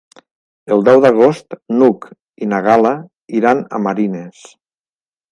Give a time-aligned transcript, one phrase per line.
[0.75, 2.07] El deu d'agost n'Hug
[2.45, 2.93] i na Gal·la
[3.41, 4.41] iran a Marines.